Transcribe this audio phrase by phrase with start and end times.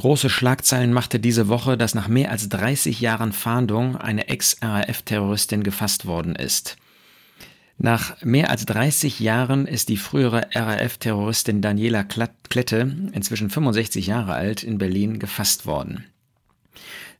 [0.00, 6.06] Große Schlagzeilen machte diese Woche, dass nach mehr als 30 Jahren Fahndung eine Ex-RAF-Terroristin gefasst
[6.06, 6.78] worden ist.
[7.76, 14.62] Nach mehr als 30 Jahren ist die frühere RAF-Terroristin Daniela Klette, inzwischen 65 Jahre alt,
[14.62, 16.06] in Berlin gefasst worden.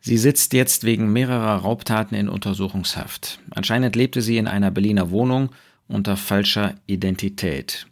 [0.00, 3.40] Sie sitzt jetzt wegen mehrerer Raubtaten in Untersuchungshaft.
[3.50, 5.50] Anscheinend lebte sie in einer Berliner Wohnung
[5.86, 7.86] unter falscher Identität.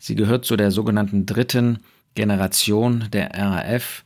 [0.00, 1.78] Sie gehört zu der sogenannten dritten
[2.16, 4.02] Generation der RAF,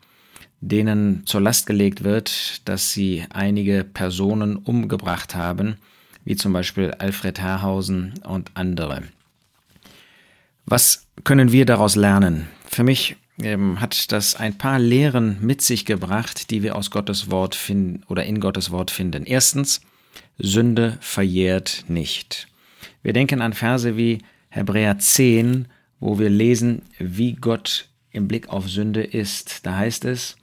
[0.60, 5.76] denen zur Last gelegt wird, dass sie einige Personen umgebracht haben,
[6.24, 9.02] wie zum Beispiel Alfred Herrhausen und andere.
[10.64, 12.48] Was können wir daraus lernen?
[12.68, 17.30] Für mich ähm, hat das ein paar Lehren mit sich gebracht, die wir aus Gottes
[17.30, 19.24] Wort finden oder in Gottes Wort finden.
[19.24, 19.80] Erstens,
[20.38, 22.48] Sünde verjährt nicht.
[23.02, 24.18] Wir denken an Verse wie
[24.48, 25.68] Hebräer 10,
[26.00, 29.64] wo wir lesen, wie Gott im Blick auf Sünde ist.
[29.66, 30.36] Da heißt es,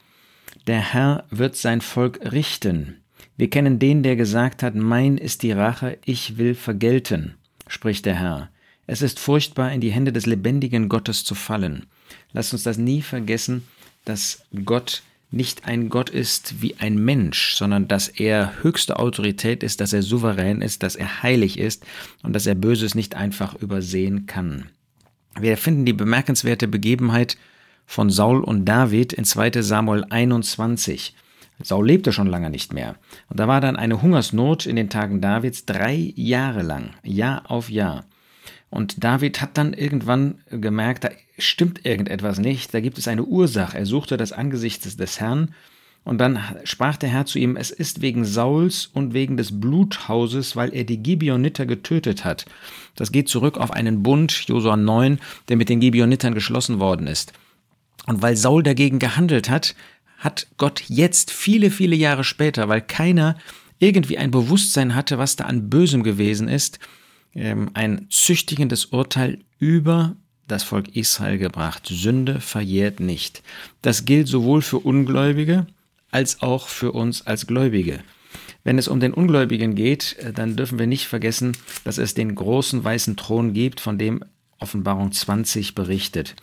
[0.68, 3.02] der Herr wird sein Volk richten.
[3.38, 7.36] Wir kennen den, der gesagt hat, mein ist die Rache, ich will vergelten,
[7.68, 8.50] spricht der Herr.
[8.86, 11.88] Es ist furchtbar, in die Hände des lebendigen Gottes zu fallen.
[12.32, 13.64] Lasst uns das nie vergessen,
[14.06, 19.82] dass Gott nicht ein Gott ist wie ein Mensch, sondern dass er höchste Autorität ist,
[19.82, 21.84] dass er souverän ist, dass er heilig ist
[22.22, 24.70] und dass er Böses nicht einfach übersehen kann.
[25.40, 27.38] Wir finden die bemerkenswerte Begebenheit
[27.86, 31.16] von Saul und David in 2 Samuel 21.
[31.62, 32.96] Saul lebte schon lange nicht mehr.
[33.30, 37.70] Und da war dann eine Hungersnot in den Tagen Davids drei Jahre lang, Jahr auf
[37.70, 38.06] Jahr.
[38.70, 43.78] Und David hat dann irgendwann gemerkt, da stimmt irgendetwas nicht, da gibt es eine Ursache.
[43.78, 45.54] Er suchte das Angesicht des Herrn
[46.04, 50.56] und dann sprach der Herr zu ihm, es ist wegen Sauls und wegen des Bluthauses,
[50.56, 52.46] weil er die Gibeoniter getötet hat.
[52.96, 57.32] Das geht zurück auf einen Bund, Josua 9, der mit den Gibeonitern geschlossen worden ist.
[58.06, 59.76] Und weil Saul dagegen gehandelt hat,
[60.18, 63.38] hat Gott jetzt viele, viele Jahre später, weil keiner
[63.80, 66.80] irgendwie ein Bewusstsein hatte, was da an Bösem gewesen ist,
[67.36, 70.16] ähm, ein züchtigendes Urteil über
[70.48, 71.88] das Volk Israel gebracht.
[71.88, 73.44] Sünde verjährt nicht.
[73.82, 75.68] Das gilt sowohl für Ungläubige
[76.12, 78.00] als auch für uns als Gläubige.
[78.64, 82.36] Wenn es um den Ungläubigen geht, äh, dann dürfen wir nicht vergessen, dass es den
[82.36, 84.24] großen weißen Thron gibt, von dem
[84.60, 86.36] Offenbarung 20 berichtet.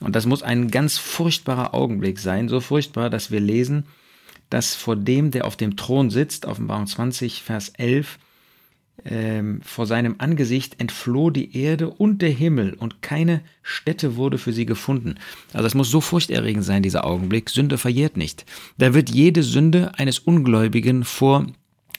[0.00, 3.84] Und das muss ein ganz furchtbarer Augenblick sein, so furchtbar, dass wir lesen,
[4.50, 8.18] dass vor dem, der auf dem Thron sitzt, Offenbarung 20, Vers 11,
[9.04, 14.52] ähm, vor seinem Angesicht entfloh die Erde und der Himmel und keine Stätte wurde für
[14.52, 15.16] sie gefunden.
[15.52, 17.50] Also es muss so furchterregend sein, dieser Augenblick.
[17.50, 18.46] Sünde verjährt nicht.
[18.78, 21.46] Da wird jede Sünde eines Ungläubigen vor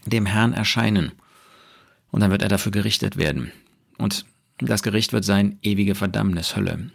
[0.05, 1.11] dem Herrn erscheinen.
[2.11, 3.51] Und dann wird er dafür gerichtet werden.
[3.97, 4.25] Und
[4.59, 6.89] das Gericht wird sein ewige Verdammnis, Hölle.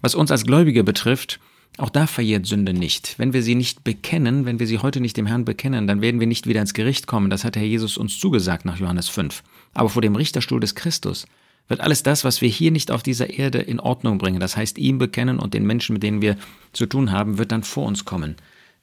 [0.00, 1.40] Was uns als Gläubige betrifft,
[1.78, 3.18] auch da verjährt Sünde nicht.
[3.18, 6.20] Wenn wir sie nicht bekennen, wenn wir sie heute nicht dem Herrn bekennen, dann werden
[6.20, 7.28] wir nicht wieder ins Gericht kommen.
[7.28, 9.42] Das hat Herr Jesus uns zugesagt nach Johannes 5.
[9.74, 11.26] Aber vor dem Richterstuhl des Christus
[11.68, 14.78] wird alles das, was wir hier nicht auf dieser Erde in Ordnung bringen, das heißt
[14.78, 16.36] ihm bekennen und den Menschen, mit denen wir
[16.72, 18.36] zu tun haben, wird dann vor uns kommen.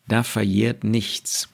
[0.07, 1.49] Da verjährt nichts.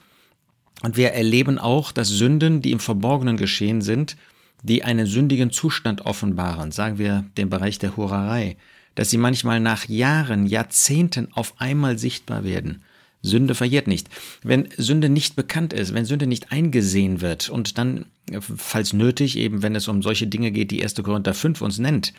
[0.82, 4.16] Und wir erleben auch, dass Sünden, die im Verborgenen geschehen sind,
[4.62, 8.56] die einen sündigen Zustand offenbaren, sagen wir den Bereich der Hurerei,
[9.00, 12.82] dass sie manchmal nach Jahren, Jahrzehnten auf einmal sichtbar werden.
[13.22, 14.10] Sünde verjährt nicht.
[14.42, 18.04] Wenn Sünde nicht bekannt ist, wenn Sünde nicht eingesehen wird und dann,
[18.40, 20.96] falls nötig, eben wenn es um solche Dinge geht, die 1.
[20.96, 22.12] Korinther 5 uns nennt,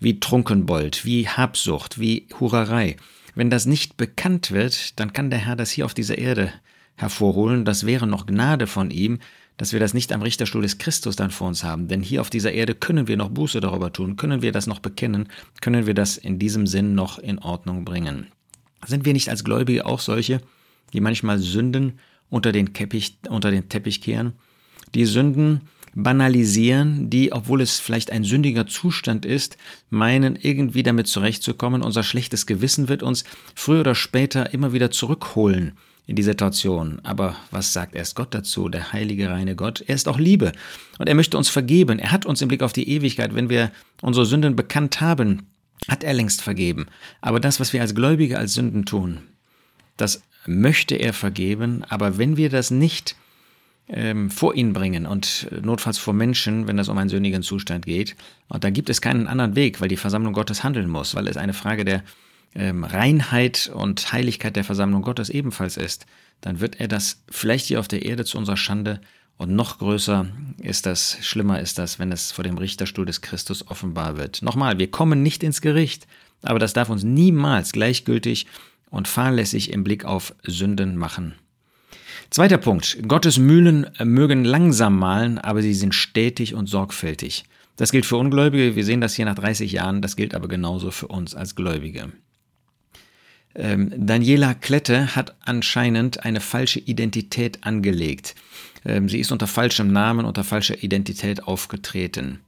[0.00, 2.96] wie Trunkenbold, wie Habsucht, wie Hurerei,
[3.36, 6.52] wenn das nicht bekannt wird, dann kann der Herr das hier auf dieser Erde
[6.96, 7.64] hervorholen.
[7.64, 9.20] Das wäre noch Gnade von ihm,
[9.56, 11.88] dass wir das nicht am Richterstuhl des Christus dann vor uns haben.
[11.88, 14.80] Denn hier auf dieser Erde können wir noch Buße darüber tun, können wir das noch
[14.80, 15.28] bekennen,
[15.60, 18.28] können wir das in diesem Sinn noch in Ordnung bringen.
[18.86, 20.40] Sind wir nicht als Gläubige auch solche,
[20.92, 21.98] die manchmal Sünden
[22.28, 24.32] unter den, Keppich, unter den Teppich kehren,
[24.94, 25.62] die Sünden
[25.94, 29.56] banalisieren, die, obwohl es vielleicht ein sündiger Zustand ist,
[29.90, 31.82] meinen irgendwie damit zurechtzukommen.
[31.82, 33.22] Unser schlechtes Gewissen wird uns
[33.54, 35.74] früher oder später immer wieder zurückholen
[36.06, 37.00] in die Situation.
[37.02, 39.82] Aber was sagt erst Gott dazu, der heilige, reine Gott?
[39.86, 40.52] Er ist auch Liebe
[40.98, 41.98] und er möchte uns vergeben.
[41.98, 43.70] Er hat uns im Blick auf die Ewigkeit, wenn wir
[44.02, 45.46] unsere Sünden bekannt haben,
[45.88, 46.86] hat er längst vergeben.
[47.20, 49.22] Aber das, was wir als Gläubige als Sünden tun,
[49.96, 51.84] das möchte er vergeben.
[51.88, 53.16] Aber wenn wir das nicht
[53.88, 58.16] ähm, vor ihn bringen und notfalls vor Menschen, wenn es um einen sündigen Zustand geht,
[58.48, 61.36] und da gibt es keinen anderen Weg, weil die Versammlung Gottes handeln muss, weil es
[61.36, 62.02] eine Frage der
[62.54, 66.06] ähm, Reinheit und Heiligkeit der Versammlung Gottes ebenfalls ist,
[66.40, 69.00] dann wird er das vielleicht hier auf der Erde zu unserer Schande
[69.36, 70.26] und noch größer
[70.58, 74.42] ist das, schlimmer ist das, wenn es vor dem Richterstuhl des Christus offenbar wird.
[74.42, 76.06] Nochmal, wir kommen nicht ins Gericht,
[76.42, 78.46] aber das darf uns niemals gleichgültig
[78.90, 81.34] und fahrlässig im Blick auf Sünden machen.
[82.30, 82.98] Zweiter Punkt.
[83.06, 87.44] Gottes Mühlen mögen langsam malen, aber sie sind stetig und sorgfältig.
[87.76, 90.92] Das gilt für Ungläubige, wir sehen das hier nach 30 Jahren, das gilt aber genauso
[90.92, 92.12] für uns als Gläubige.
[93.54, 98.34] Ähm, Daniela Klette hat anscheinend eine falsche Identität angelegt.
[98.84, 102.40] Ähm, sie ist unter falschem Namen, unter falscher Identität aufgetreten.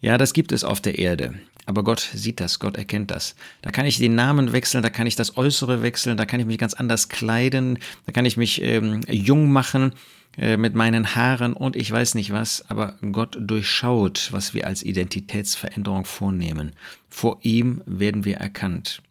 [0.00, 1.34] Ja, das gibt es auf der Erde.
[1.64, 3.36] Aber Gott sieht das, Gott erkennt das.
[3.62, 6.46] Da kann ich den Namen wechseln, da kann ich das Äußere wechseln, da kann ich
[6.46, 9.92] mich ganz anders kleiden, da kann ich mich ähm, jung machen
[10.36, 14.82] äh, mit meinen Haaren und ich weiß nicht was, aber Gott durchschaut, was wir als
[14.82, 16.72] Identitätsveränderung vornehmen.
[17.08, 19.02] Vor ihm werden wir erkannt.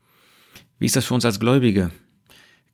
[0.81, 1.91] Wie ist das für uns als Gläubige?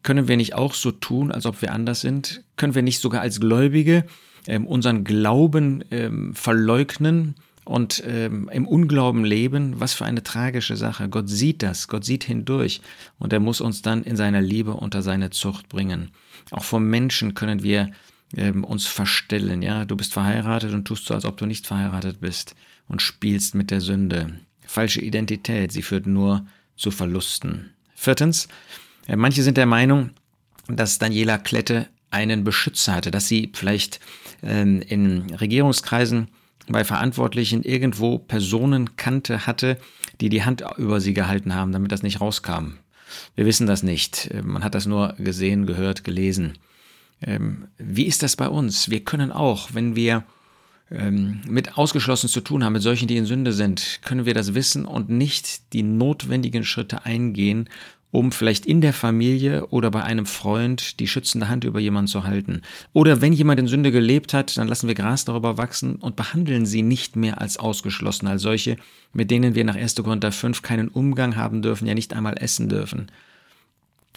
[0.01, 2.42] Können wir nicht auch so tun, als ob wir anders sind?
[2.56, 4.06] Können wir nicht sogar als Gläubige
[4.48, 9.81] ähm, unseren Glauben ähm, verleugnen und ähm, im Unglauben leben?
[9.81, 11.09] Was für eine tragische Sache.
[11.09, 12.80] Gott sieht das, Gott sieht hindurch
[13.19, 16.12] und er muss uns dann in seiner Liebe unter seine Zucht bringen.
[16.51, 17.92] Auch vor Menschen können wir
[18.38, 19.62] ähm, uns verstellen.
[19.62, 22.56] Ja, du bist verheiratet und tust so, als ob du nicht verheiratet bist
[22.88, 24.39] und spielst mit der Sünde.
[24.65, 27.74] Falsche Identität, sie führt nur zu Verlusten.
[27.99, 28.47] Viertens,
[29.07, 30.11] äh, manche sind der Meinung,
[30.67, 33.99] dass Daniela Klette einen Beschützer hatte, dass sie vielleicht
[34.44, 36.27] ähm, in Regierungskreisen
[36.69, 39.77] bei Verantwortlichen irgendwo Personen kannte hatte,
[40.21, 42.73] die die Hand über sie gehalten haben, damit das nicht rauskam.
[43.35, 44.29] Wir wissen das nicht.
[44.31, 46.59] Äh, man hat das nur gesehen, gehört, gelesen.
[47.23, 48.91] Ähm, wie ist das bei uns?
[48.91, 50.23] Wir können auch, wenn wir
[50.92, 54.54] ähm, mit ausgeschlossen zu tun haben, mit solchen, die in Sünde sind, können wir das
[54.54, 57.69] wissen und nicht die notwendigen Schritte eingehen,
[58.12, 62.24] um vielleicht in der Familie oder bei einem Freund die schützende Hand über jemanden zu
[62.24, 62.62] halten.
[62.94, 66.66] Oder wenn jemand in Sünde gelebt hat, dann lassen wir Gras darüber wachsen und behandeln
[66.66, 68.78] sie nicht mehr als ausgeschlossen, als solche,
[69.12, 69.95] mit denen wir nach 1.
[69.95, 73.12] Korinther 5 keinen Umgang haben dürfen, ja nicht einmal essen dürfen.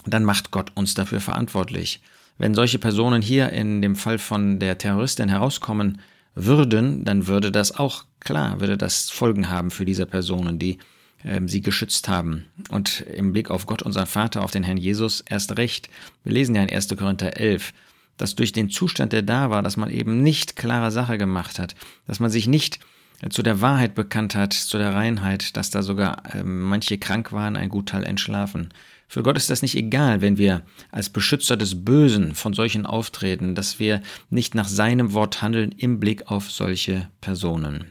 [0.06, 2.00] Dann macht Gott uns dafür verantwortlich.
[2.38, 6.00] Wenn solche Personen hier in dem Fall von der Terroristin herauskommen,
[6.34, 10.78] würden, dann würde das auch klar, würde das Folgen haben für diese Personen, die
[11.24, 12.46] äh, sie geschützt haben.
[12.70, 15.88] Und im Blick auf Gott, unseren Vater, auf den Herrn Jesus, erst recht.
[16.24, 16.88] Wir lesen ja in 1.
[16.96, 17.72] Korinther 11,
[18.16, 21.74] dass durch den Zustand, der da war, dass man eben nicht klare Sache gemacht hat,
[22.06, 22.80] dass man sich nicht
[23.28, 27.56] zu der Wahrheit bekannt hat, zu der Reinheit, dass da sogar äh, manche krank waren,
[27.56, 28.72] ein Gutteil entschlafen.
[29.10, 30.62] Für Gott ist das nicht egal, wenn wir
[30.92, 35.98] als Beschützer des Bösen von solchen auftreten, dass wir nicht nach seinem Wort handeln im
[35.98, 37.86] Blick auf solche Personen.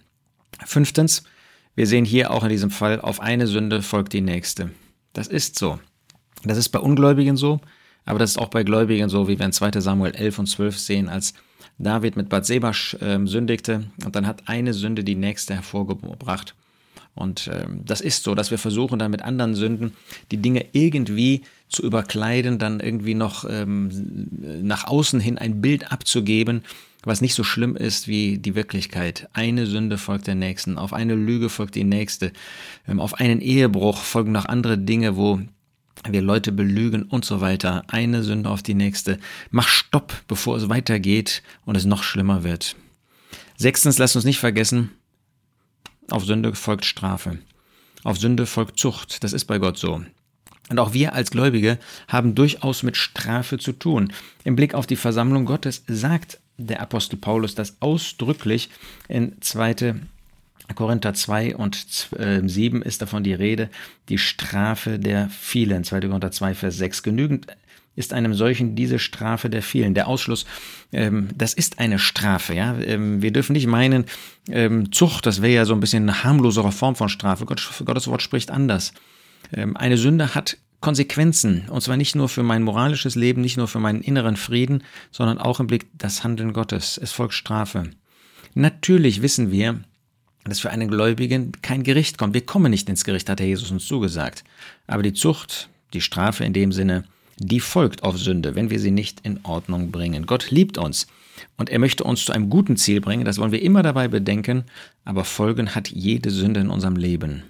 [0.66, 1.26] Fünftens,
[1.76, 4.72] wir sehen hier auch in diesem Fall, auf eine Sünde folgt die nächste.
[5.12, 5.78] Das ist so.
[6.46, 7.60] Das ist bei Ungläubigen so,
[8.06, 10.80] aber das ist auch bei Gläubigen so, wie wir in 2 Samuel 11 und 12
[10.80, 11.34] sehen, als
[11.80, 16.56] David mit Bathseba äh, sündigte und dann hat eine Sünde die nächste hervorgebracht.
[17.20, 19.92] Und ähm, das ist so, dass wir versuchen dann mit anderen Sünden
[20.32, 23.90] die Dinge irgendwie zu überkleiden, dann irgendwie noch ähm,
[24.64, 26.64] nach außen hin ein Bild abzugeben,
[27.04, 29.28] was nicht so schlimm ist wie die Wirklichkeit.
[29.34, 32.32] Eine Sünde folgt der nächsten, auf eine Lüge folgt die nächste,
[32.88, 35.42] ähm, auf einen Ehebruch folgen noch andere Dinge, wo
[36.10, 37.84] wir Leute belügen und so weiter.
[37.88, 39.20] Eine Sünde auf die nächste.
[39.52, 42.78] Mach Stopp, bevor es weitergeht und es noch schlimmer wird.
[43.58, 44.92] Sechstens, lasst uns nicht vergessen,
[46.12, 47.40] auf Sünde folgt Strafe.
[48.04, 49.24] Auf Sünde folgt Zucht.
[49.24, 50.02] Das ist bei Gott so.
[50.70, 54.14] Und auch wir als Gläubige haben durchaus mit Strafe zu tun.
[54.44, 58.70] Im Blick auf die Versammlung Gottes sagt der Apostel Paulus das ausdrücklich
[59.08, 59.96] in 2.
[60.76, 62.10] Korinther 2 und
[62.46, 63.70] 7 ist davon die Rede,
[64.08, 65.84] die Strafe der vielen.
[65.84, 66.02] 2.
[66.02, 67.04] Korinther 2, Vers 6.
[67.04, 67.48] Genügend
[67.96, 69.94] ist einem solchen diese Strafe der vielen.
[69.94, 70.46] Der Ausschluss,
[70.94, 72.56] ähm, das ist eine Strafe.
[72.56, 72.78] Ja?
[72.80, 74.06] Ähm, wir dürfen nicht meinen,
[74.50, 77.46] ähm, Zucht, das wäre ja so ein bisschen eine harmlosere Form von Strafe.
[77.46, 78.94] Gott, Gottes Wort spricht anders.
[79.52, 81.68] Ähm, eine Sünde hat Konsequenzen.
[81.70, 85.38] Und zwar nicht nur für mein moralisches Leben, nicht nur für meinen inneren Frieden, sondern
[85.38, 86.98] auch im Blick das Handeln Gottes.
[86.98, 87.84] Es folgt Strafe.
[88.54, 89.82] Natürlich wissen wir,
[90.46, 92.34] dass für einen Gläubigen kein Gericht kommt.
[92.34, 94.44] Wir kommen nicht ins Gericht, hat der Jesus uns zugesagt.
[94.88, 97.04] Aber die Zucht, die Strafe in dem Sinne,
[97.38, 100.26] die folgt auf Sünde, wenn wir sie nicht in Ordnung bringen.
[100.26, 101.08] Gott liebt uns
[101.58, 104.66] und er möchte uns zu einem guten Ziel bringen, das wollen wir immer dabei bedenken,
[105.06, 107.44] aber Folgen hat jede Sünde in unserem Leben.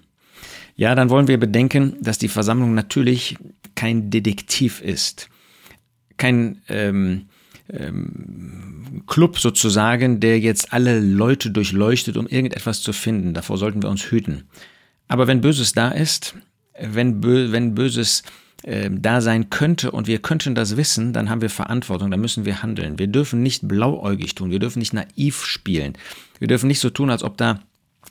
[0.76, 3.36] Ja, dann wollen wir bedenken, dass die Versammlung natürlich
[3.76, 5.30] kein Detektiv ist,
[6.18, 7.28] kein ähm,
[7.72, 13.34] ähm, Club sozusagen, der jetzt alle Leute durchleuchtet, um irgendetwas zu finden.
[13.34, 14.46] Davor sollten wir uns hüten.
[15.08, 16.36] Aber wenn Böses da ist,
[16.80, 18.24] wenn, Bö wenn Böses
[18.64, 22.46] äh, da sein könnte und wir könnten das wissen, dann haben wir Verantwortung, dann müssen
[22.46, 23.00] wir handeln.
[23.00, 25.94] Wir dürfen nicht blauäugig tun, wir dürfen nicht naiv spielen.
[26.40, 27.62] Wir dürfen nicht so tun, als ob da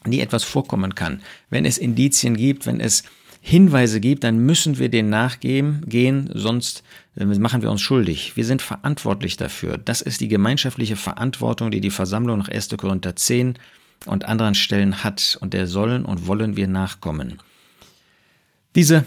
[0.07, 1.23] nie etwas vorkommen kann.
[1.51, 3.05] Wenn es Indizien gibt, wenn es
[3.41, 6.83] Hinweise gibt, dann müssen wir denen nachgehen, gehen, sonst
[7.19, 8.37] machen wir uns schuldig.
[8.37, 9.79] Wir sind verantwortlich dafür.
[9.79, 12.69] Das ist die gemeinschaftliche Verantwortung, die die Versammlung nach 1.
[12.77, 13.55] Korinther 10
[14.07, 17.41] und anderen Stellen hat und der sollen und wollen wir nachkommen.
[18.75, 19.05] Diese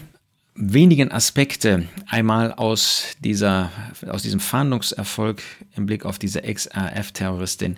[0.54, 3.70] wenigen Aspekte einmal aus, dieser,
[4.06, 5.42] aus diesem Fahndungserfolg
[5.76, 7.76] im Blick auf diese Ex-RF-Terroristin.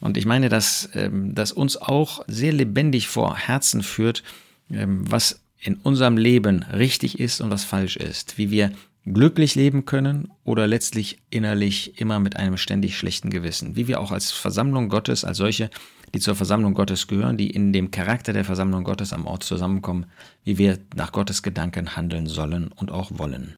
[0.00, 4.22] Und ich meine, dass ähm, das uns auch sehr lebendig vor Herzen führt,
[4.70, 8.72] ähm, was in unserem Leben richtig ist und was falsch ist, wie wir
[9.06, 14.10] glücklich leben können oder letztlich innerlich immer mit einem ständig schlechten Gewissen, wie wir auch
[14.10, 15.70] als Versammlung Gottes, als solche,
[16.14, 20.06] die zur Versammlung Gottes gehören, die in dem Charakter der Versammlung Gottes am Ort zusammenkommen,
[20.44, 23.54] wie wir nach Gottes Gedanken handeln sollen und auch wollen.